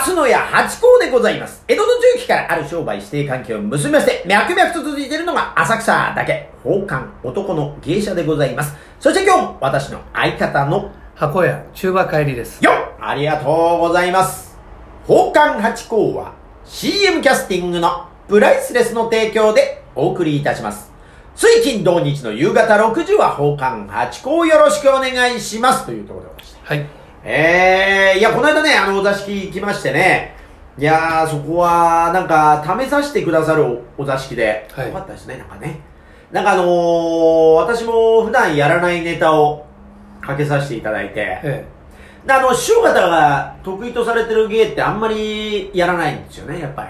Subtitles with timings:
[0.00, 1.62] 松野屋八甲でございます。
[1.68, 8.74] 江戸の中期からある商売指定関係を結びまして、脈々と続いているのが浅草だけ、宝冠男の芸者でございます。
[8.98, 12.64] そして今日、私の相方の、箱屋中馬帰りです。
[12.64, 14.56] よっありがとうございます。
[15.06, 16.32] 宝冠八甲は
[16.64, 20.90] CM キャスティングのプライスレスの提供でお送りいたします。
[21.34, 25.84] 水金土日の夕方6時は宝冠八甲よろしくお願いします。
[25.84, 26.74] というところでございました。
[26.74, 26.99] はい。
[27.24, 30.34] ええいや、この間ね、あの、お座敷行きましてね、
[30.78, 34.86] いやー、そこは、なんか、試させてくださるおお座敷で、はい。
[34.86, 35.80] よかったですね、なんかね。
[36.32, 39.66] なんかあのー、私も普段やらないネタを
[40.20, 41.66] かけさせていただいて、え
[42.24, 46.88] であの、師匠方が得意とされてる芸ってあんまりやらないんですよね、やっぱり。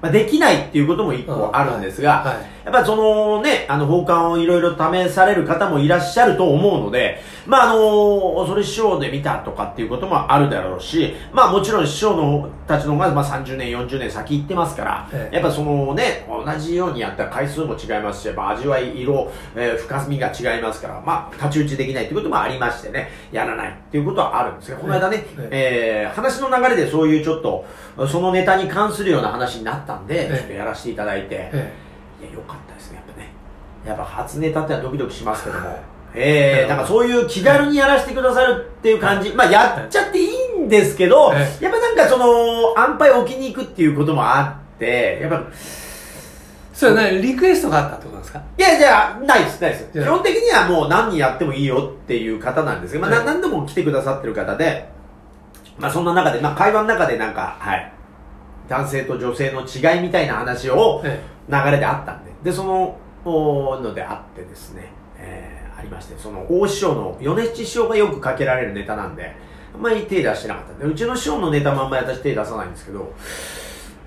[0.00, 2.36] まあ、できないっていうことも一個あるんですが、はい。
[2.68, 15.36] やっぱりそのね、あの、奉還をいろいろ試される方もいらっしゃると思うので、まああの、それ師匠で見たとかっていうこともあるだろうし、まあもちろん師匠のたちの方がまあ30年、40年先行ってますから、ええ。
[15.36, 26.12] やっぱそのね、同じようにやったら回数も違いますし、やっぱ味わい、色、えー深みが違いますから、まあ太刀打ちできないっていうこともありましてね、やらないっていうことはあるんですが、この間ね、ええ。
[26.12, 27.64] ー話の流れでそういうちょっと、
[28.06, 30.36] そのネタに関するような話になったんで、ええ。
[30.36, 31.87] ちょっとやらせていただいて、え
[32.20, 33.28] いや、よかったですね、やっぱね。
[33.86, 35.68] やっぱ初ネタってのはドキドキしますけども。
[35.68, 35.76] はい。
[36.14, 39.30] ええなんかそういう気軽にやらせてくださるっていう感じ。
[39.34, 45.54] まあやっちゃっていいんですけど、えやっぱなんかその、安牌置きに行くっていうこともあって、やっぱ、え
[46.72, 48.42] それはね、リクエストがあったってことなんですか？
[48.56, 49.90] いや、じゃあ、ないです、ないです。
[49.94, 54.88] いや基本的にはもう何人やってもいいよっていう方なんですけど、まあ、何度も来てくださってる方で、
[55.78, 57.92] まあそんな中で、まあ会話の中でなんか、はい、
[58.68, 69.36] 男性と女性の違いみたいな話を、え流れであったんで、で、その、おのであってですね、えーありまして、その、大師匠の、米七師匠がよくかけられるネタなんで、
[69.72, 73.12] あんまり手出してなかったんで、うちの師匠のネタもあんまり私手出さないんですけど、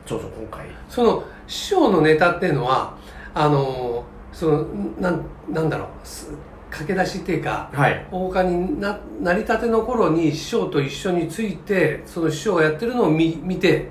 [0.06, 2.97] そうそう、今回、えその、師匠のネタっていうのは、
[3.34, 4.03] あの、
[4.34, 4.66] その、
[5.00, 6.30] なん、なんだろう、す
[6.72, 8.07] 駆け出しっていうか、はい。
[8.12, 13.90] 大岡にななりたての頃に師匠と一緒についてその師匠がやってるのを見見て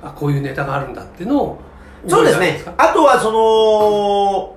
[0.00, 1.58] あこういうネタがあるんだっていうのを
[2.06, 2.62] そうですね。
[2.76, 4.56] あとは、その、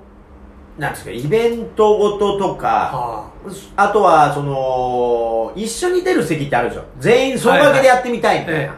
[0.78, 3.30] なんですか、イベントごととか、あ
[3.76, 6.84] あとは、その、一緒に出る席ってあるんですよ。
[6.98, 8.58] 全員総掛けでやってみたいみたいな。
[8.60, 8.76] はいはい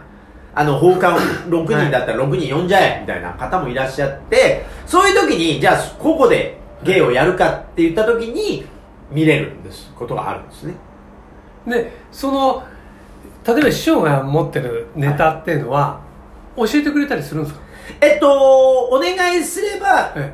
[0.57, 8.65] あの、奉還6人だったら6人呼んじゃえみたいな方もいらっしゃって、そういう時に、じゃあ、個々で芸をやるかって言った時に、
[9.11, 9.93] 見れるんです。
[9.95, 10.75] ことがあるんですね。
[11.67, 12.63] あでその
[13.47, 16.01] 例えば師匠が持ってるネタっていうのは、
[16.57, 17.61] 教えてくれたりするんですか、
[18.01, 18.31] えっと、
[18.91, 20.33] お願いすれば、え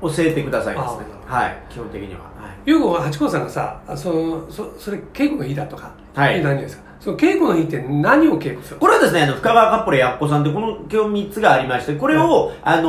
[0.00, 1.06] 教えてくださいますね。
[1.28, 1.56] あはい。
[1.70, 2.20] 基本的には。
[2.20, 2.30] はい。
[2.66, 6.42] え、よく八甲さんがさあそのそそれ稽古の日だとか、はい。
[6.42, 6.88] 何ですか？
[7.00, 12.88] その稽古の日って何を稽古するこれはですね、あの、深川カッポレやっこさんって、この今日3つがありまして、これを、あの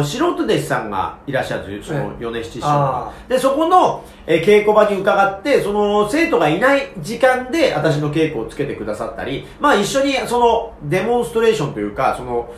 [0.00, 3.34] ー素人弟子さんがいらっしゃるという、その、え米七師匠あが。
[3.36, 12.48] で、そこの、えー稽古場に伺って、その、生徒がいない時間で、私の稽古をつけてくださったり、まあ一緒に、その、デモンストレーションというか、その、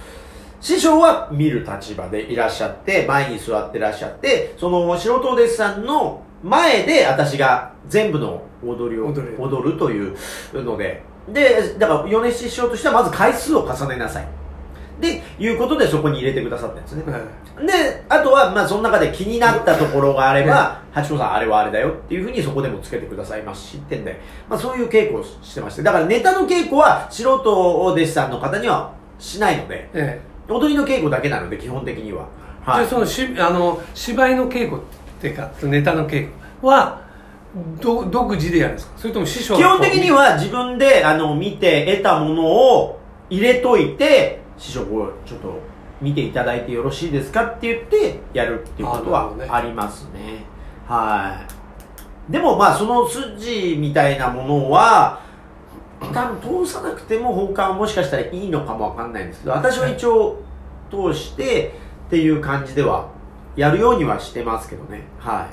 [0.60, 9.78] 師匠は見る立場でいらっしゃって、前に座ってらっしゃって、その素人お弟子さんの前で私が全部の踊りを踊る。
[9.78, 10.16] という
[10.52, 14.28] ので、で、だから米師匠としてはまず回数を重ねなさい。
[15.00, 17.04] で、いうことでそこに入れてくださったんですね。
[17.62, 32.26] えで、あとは、まあ、その中で気になったところがあれば、八子さん、あれはあれだよっていうふうにそこでもつけてくださいますし、ってんで、まあ、そういう稽古をしてまして、だからネタの稽古は素人お弟子さんの方にはしないので、ええ踊りの稽古だけなので、基本的には。
[32.64, 32.86] はい。
[32.86, 34.84] じゃあそのしあの芝居の稽古っ
[35.20, 36.28] ていうかネタの稽
[36.60, 37.02] 古は
[37.80, 38.98] ど独自でやるんですか？
[38.98, 45.58] それとも師匠基本的にはは自分で、あの、見て得たものを入れといて、師匠、こうちょっと
[46.00, 50.44] 見ていただいてよろしいですかって言って、やるっていうことはありますね。
[50.86, 51.44] は
[52.28, 52.32] い。
[52.32, 55.20] でもまあ、その筋みたいなものは、
[56.00, 60.40] 多分通さなくても奉還はもしかしたらいいのかもわかんないんですけど、私は一応
[60.90, 61.74] 通して
[62.08, 63.08] っていう感じでは、
[63.56, 65.02] やるようにはしてますけどね。
[65.18, 65.48] は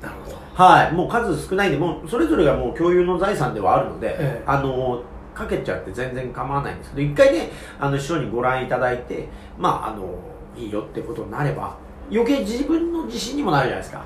[0.00, 0.04] い。
[0.04, 5.02] なるほどはい、もう数少ないんで、もうそれぞれがもう共有の財産ではあるので、ええあの、
[5.34, 10.18] かけちゃって全然構わないんですけど、一回ね、あの、師匠にご覧いただいて、まあ、あの、
[10.56, 11.76] いいよってことになれば、
[12.10, 14.04] 余計自分の自信にもなるじゃないですか。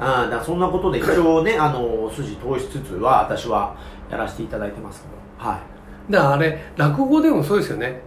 [0.00, 3.76] ああ、だそんなことで一応ね、あの、筋通しつつは、私は
[4.10, 5.02] やらせていただいてます
[5.38, 5.72] けど、はい。
[6.10, 8.00] だからあれ落語でもそうですよね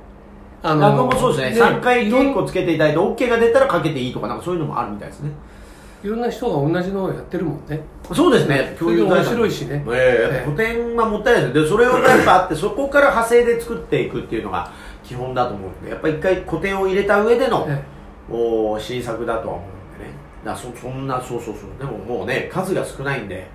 [0.65, 5.29] あ落語もそうですね、3回いろん稽古つけていただいて、OK が出たらかけていいとか、なんかそういうのもあるみたいですね。
[6.03, 7.81] いろんな人が同じのをやってるもんね。
[8.13, 8.75] そうですね。
[8.77, 9.83] それで面白いしね。
[9.89, 11.63] ええ古典はもったいないです。
[11.63, 14.71] でそれをやっぱあってそこから派生で作っていくっていうのが
[15.03, 17.83] 基本だと思うんでやっぱり一回古典を入れた上での、え
[18.31, 20.11] お新作だとは思うんでね。
[20.43, 21.69] だそそんなそうそうそう。
[21.79, 23.47] でももうね数が少ないんで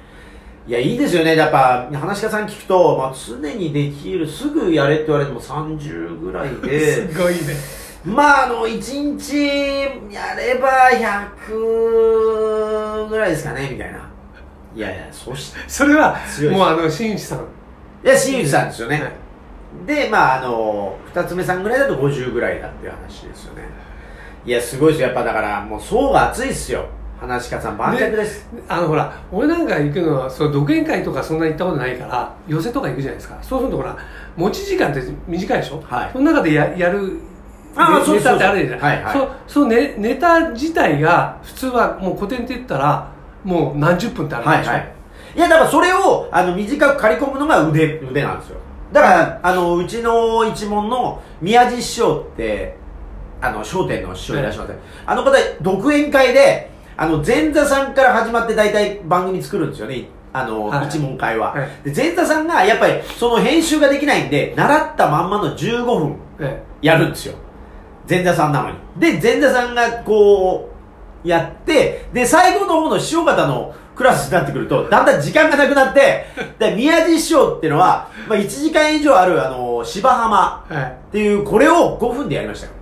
[0.71, 1.35] いやいいですよね。
[1.35, 7.09] やっぱ話し家さん聞くと、まあ、常にできるすぐやれって言われても30ぐらいえで。
[7.13, 7.41] すごいね。
[8.05, 10.69] まああの1日やれば
[11.49, 13.99] 100ぐらいですかねみたいな。
[14.77, 16.17] いやいやそしてそれは
[16.53, 17.39] もうあの新内さん。
[18.05, 19.13] いや新内さんですよね、はい。
[19.89, 23.65] でまああの二つ目さんぐらいだと50ぐらいだっていう話ですよね。
[24.47, 25.09] いやすごいですよ。
[25.09, 26.87] やっぱだからもう層が厚いっすよ
[27.21, 33.39] 話し家さん盤石ですあのほら俺なんか行くのはそう独演会とかそんな行ったことないから寄せとか行くじゃないですか。
[33.43, 33.97] そうするとほら
[34.37, 36.11] 持ち時間って短いでしょ、はい。
[36.13, 37.21] その中でややるね
[37.77, 39.13] あネタってあるじゃない、はいはい。
[39.13, 43.13] そうそうねネタ自体が普通はもう古典って言ったら
[43.45, 44.95] もう何十分ってあるでしょ、はいはい。
[45.37, 48.57] いやだからそれをあの短く刈り込むのが腕腕なんですよ。
[48.93, 52.77] だからあのうちの一門の宮地師匠って
[53.41, 55.33] あの笑点の師匠いらっしゃいますね、あの方
[55.63, 60.09] 独演会であの前座さんから始まって大体番組作るんですよね。
[60.33, 61.91] あの、はい一門会は、はい。
[61.91, 67.35] で前座さんがやっぱりその編集ができないんで習ったまんまの15分えやるんですよ。
[68.09, 68.77] 前座さんなのに。
[68.99, 70.71] で前座さんがこ
[71.25, 76.25] うやってで最後の方の師匠方のクラスになってくるとだんだん時間がなくなって
[76.59, 80.65] で宮地師匠っていうのは、まあ、1時間以上あるあの芝浜
[81.09, 82.73] っていうこれを5分でやりましたよ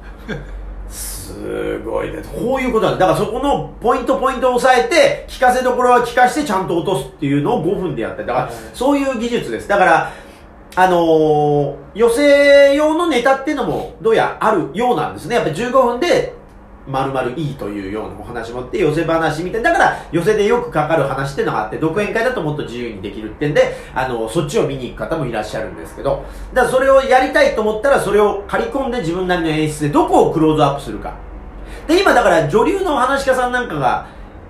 [1.34, 2.22] すごいね。
[2.22, 3.06] こういうことなんだ。
[3.06, 8.22] だからそこのポイントポイントを押さえて聞かせどころは聞かしてちゃんと落とすっていうのを5分でやって。
[8.22, 8.52] だからはい。
[8.72, 9.68] そういう技術です。
[9.68, 10.12] だから
[10.76, 15.34] あのー寄せ用のネタっていうのもどうやあるようなんですね。
[15.34, 16.34] やっぱり15分で
[16.88, 19.72] 丸々いいというようなお話もって寄せ話みたいな。
[19.72, 26.24] だから寄せでよくかかる話っていうのがあって独演会だともっと自由にできるってんであのそっちを見に行く方もいらっしゃるんですけど。
[26.54, 31.14] だからそれをやりたいと思ったらそれを刈り込んで自分なりの演出でどこをクローズアップするか。
[31.86, 34.06] で今だから女流のお話家さんなんかが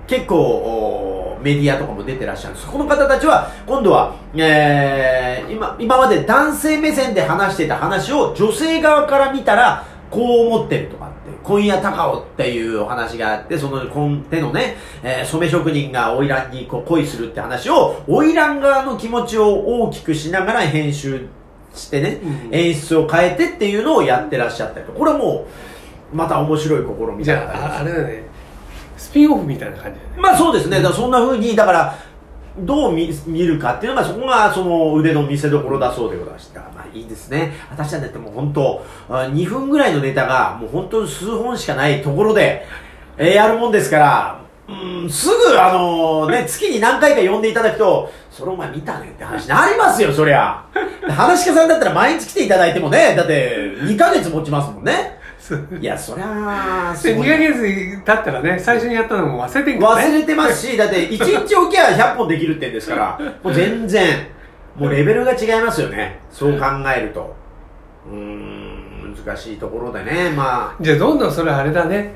[0.07, 2.67] 結構メディアとかも出てらっしゃるんです。
[2.69, 21.27] この方たちは今度は、えー今今まで男性目線で話してた話を女性側から見たらこう思ってるとかって今夜高尾っていうお話があってその今手のね、えー染め職人が花魁にこう恋するって話を花魁側の気持ちを大きくしながら編集
[21.75, 22.55] してね、うん。
[22.55, 25.47] 演出を変えてっていうのをやってらっしゃったりとこれはも
[26.13, 28.29] うまた面白い試みみじゃあああれだね。
[28.99, 30.13] スピンオフみたいな感じだね。
[30.17, 31.95] まあそうですね、だからそんな風に、だから、
[32.59, 36.63] どう見見るかっていうのが、そこがその腕の見せ所だそうでございました。
[36.99, 37.53] まあいいですね。
[37.71, 42.67] 私はだってもう本当、あ2分ぐらいのネタが、もう本当に数本しかないところで、
[43.17, 50.63] えーやるもんですから、うん、すぐあのね、月に何回か呼んでいただくと、それお前見たねって話になりますよ、そりゃ。
[51.09, 55.19] 話し家さんだったら毎日来ていただいてもね、だって2ヶ月持ちますもんね。
[55.81, 64.27] いや、そりゃあ、すで2ごいヶ月経ったらね最初にやったのも忘れてんね忘れてますし、だって1日おきゃ100本できるってんですから、もう全然、
[64.79, 66.21] もうレベルが違いますよね。
[66.31, 66.67] そう考
[66.97, 67.35] えると。
[68.11, 70.83] うーん、難しいところでね、まあ。
[70.83, 72.15] じゃあどんどんそれあれだね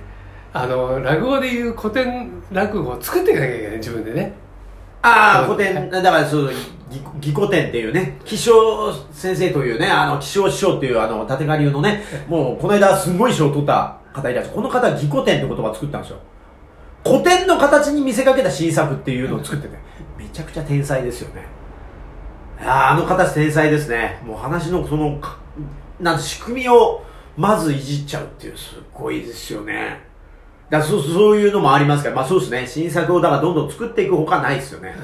[0.53, 4.35] あの落語でいう古典落語を作っていかなきゃいけない自分でね
[5.03, 6.53] ああ、古典、だからそう、
[6.89, 14.55] ぎぎ古典っていうね、気象先生というね、あの、気象師匠っていうあの、立川流のね、もうこの間すごい賞を取った方いらっしゃる。
[14.55, 16.19] この方は義古典って言葉を作ったんですよ。
[17.05, 19.77] 古典の形に見せかけた新作っていうのを作ってて、
[20.17, 21.47] めちゃくちゃ天才ですよね。
[22.65, 24.21] ああ、あの方天才ですね。
[24.25, 25.39] もう話のその、か
[26.01, 27.05] なんて仕組みを
[27.37, 30.01] まずいじっちゃうっていう、すごいですよね。
[30.71, 32.67] だそうそういうのもありますから、まあそうですね。
[32.67, 34.95] 新作をだからどんどん作っていくほかないですよね。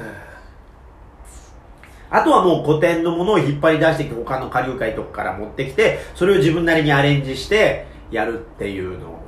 [2.09, 9.19] あとはもう古典のものを引っ張り出してきて他の下流会とかから持ってきて、それを自分なりにアレンジしてやるっていうのを。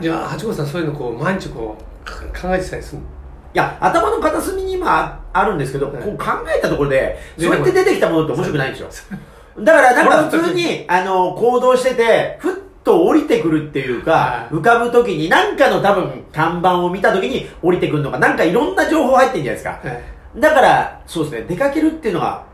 [0.00, 3.08] じゃあ八子さんそういうのこう毎日こうか考えてたりするの？
[3.54, 6.02] いや、頭の片隅に今あるんですけど、はい。
[6.02, 6.24] こう考
[6.56, 9.18] えたところで、でそうやって出てきたものって面白くないんですよ。
[9.58, 14.54] だから、なんか普通に、あの、行動してて、ふっと降りてくるっていうかは、い。
[14.54, 19.80] 浮かぶときに、なんかの多分、看板を見たときに降りてくるのか、なんかいろんな情報入ってるんじゃないですか。
[19.84, 20.04] え
[20.36, 22.44] だから、そうですね、出かけるっていうのが、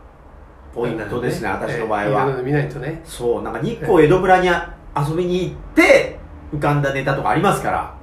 [0.75, 2.25] ポイントですね、私の場合は。
[2.43, 3.01] 見ないとね。
[3.05, 6.19] そう、なんか日光江戸村にあ遊びに行って、
[6.53, 7.93] 浮かんだネタとかありますから。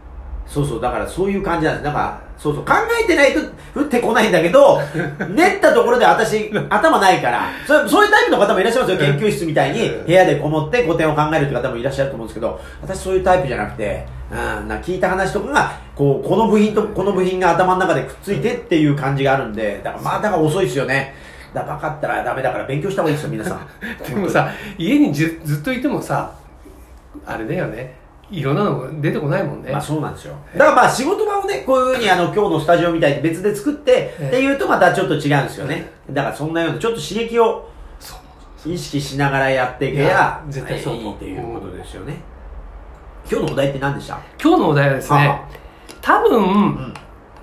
[0.46, 1.84] そうそう、だからそういう感じなんです。
[1.84, 3.40] だから、そうそう、考えてないと
[3.74, 4.80] 降ってこないんだけど、
[5.34, 8.98] 練ったところで私、頭ないから、そそういうタイプの方もいらっしゃいますよ。
[8.98, 21.14] 研究室みたいに部屋でこもって古典を考えるって方もいらっしゃると思うんですけど、私そういうタイプじゃなくて、うん、な聞いた話とかが、こう、この部品とこの部品が頭の中でくっついてっていう感じがあるんで、だからまあ、だから遅いですよね。
[21.54, 23.66] だから分かったらダメだから勉強した方がいいですよ、皆さん。
[24.06, 26.32] でもさ家にずずっといてもさ
[27.24, 27.95] あれだよね
[28.30, 30.34] いろんなの出てこないもんね、まあそうなんですよ。
[30.54, 35.90] だからまあ仕事場をね、こういうふうにあの今日のスタジオみたいに別で作ってえっていうとまたちょっと違うんですよね。
[36.10, 37.68] だからそんなようなちょっと刺激を
[38.66, 40.94] 意識しながらやっていけいやや絶対そう。
[40.96, 42.16] いいっていうことですよね。
[43.30, 44.18] 今日のお題って何でした？
[44.42, 45.40] 今日のお題はですはね
[46.02, 46.94] 多分、ん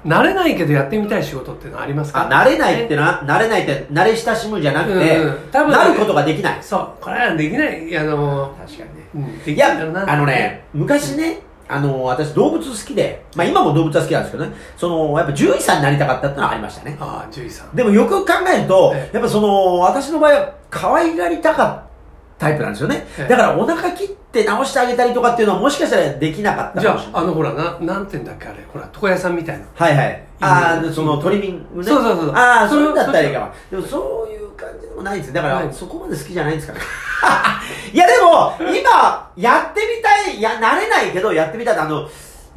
[0.06, 2.28] 慣れないけどやってみたい仕事っていうのはありますか？
[2.28, 5.38] あ、慣れないってのは、慣れないって慣れ親しむじゃなくて、うんうん。
[5.52, 6.58] 多分なることができない。
[6.62, 6.90] そう。
[7.00, 7.98] これはできない。
[7.98, 9.10] あの、確かにね。
[9.16, 16.98] うん、でいやきないだろうな、あのね、昔ね、あの、私動物好きで、まあ今も動物は好きなんですけどね、その、やっぱ獣医さんになりたかったってのはありましたね。
[17.00, 17.76] ああ獣医さん。
[17.76, 21.93] でもよく考えるとえ、やっぱその、私の場合は可愛がりたかった
[22.38, 23.24] タイプなんですよねえ。
[23.26, 26.92] えだからお腹切って直してあげたりとかっていうのはもしかしたらできなかったじゃ。
[27.14, 30.24] ああのほらななんて言うんだっけあれほら床屋さんみたいなはいはい。
[30.42, 31.88] ああ、そのトリミングね。
[31.88, 33.52] そうそうそうああ、そういうんだったらいいかも。
[33.72, 35.34] でもそういう感じでもないんですよ。
[35.36, 36.80] だから、はいそこまで好きじゃないんですかね。
[37.94, 42.08] いやでも、今、やってみたい、いや、慣れないけど、やってみたいあの、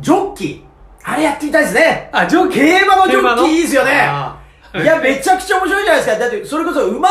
[0.00, 0.62] ジョッキー。
[1.08, 2.08] あれやってみたいですね。
[2.12, 2.58] あジョッキ？
[2.58, 4.08] ー競馬のジョッキーいいですよね
[4.82, 6.18] いや、めちゃくちゃ面白いじゃないですか。
[6.18, 7.08] だって、それこそ馬、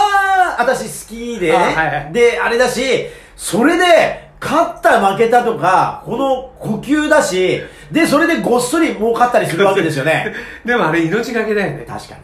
[0.60, 1.56] 私好きでね。
[1.56, 10.34] あはいはいで、あれだし、それで、勝った負けたとか、この呼吸だし、で、それでごっそり儲かったりするわけですよね。
[10.64, 12.22] でもあれ命がけだよね確かに。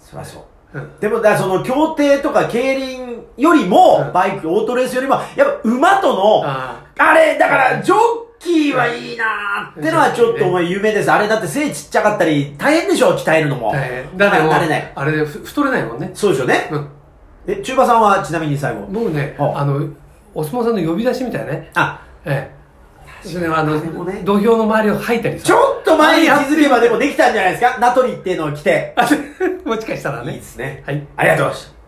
[0.00, 0.38] そりゃそ
[0.74, 0.78] う。
[0.78, 7.98] うんでも、だその、競艇とか競輪よりも、うんバイク、オートレースよりも、やっぱ馬との、ああれ、だから、ジョッ
[8.42, 11.10] キーはいいなーってのはちょっと思い夢です。
[11.10, 13.70] あれだって背ちっちゃかったり、大変でしょ、鍛えるのも。
[13.70, 14.92] あ大変だってもう慣れない。
[14.94, 16.68] あれでふ太れないもんねそうですよね。
[16.72, 16.88] うん
[17.46, 18.86] え、中馬さんはちなみに最後。
[18.90, 19.88] 僕ねはああの
[20.34, 22.50] お相撲さんの呼び出しみたいなねあ、え
[23.24, 23.80] えそれであの
[24.24, 27.78] 土俵の周りを吐いたりさちょっと前に気あづけばでもできたんじゃないですか？
[27.78, 28.94] ナトリっていうのを着て。
[29.64, 30.82] もしかしたらいいねですね。
[30.86, 31.81] はいありがとうございました。